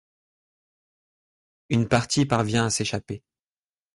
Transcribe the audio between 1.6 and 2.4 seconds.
Une partie